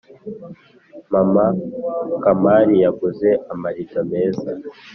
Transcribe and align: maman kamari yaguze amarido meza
maman 1.11 1.55
kamari 2.23 2.75
yaguze 2.83 3.29
amarido 3.53 3.99
meza 4.11 4.49